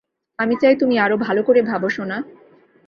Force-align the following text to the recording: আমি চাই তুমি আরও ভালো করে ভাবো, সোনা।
আমি 0.39 0.55
চাই 0.61 0.75
তুমি 0.75 0.95
আরও 0.99 1.15
ভালো 1.17 1.41
করে 1.43 1.61
ভাবো, 1.61 1.87
সোনা। 1.89 2.17